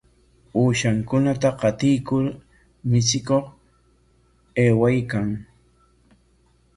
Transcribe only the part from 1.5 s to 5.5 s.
qatirkur michikuq aywaykan.